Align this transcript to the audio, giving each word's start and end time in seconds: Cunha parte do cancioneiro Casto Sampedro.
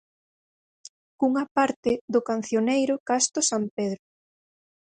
Cunha 1.19 1.45
parte 1.55 1.91
do 2.13 2.19
cancioneiro 2.29 2.93
Casto 3.09 3.39
Sampedro. 3.49 4.03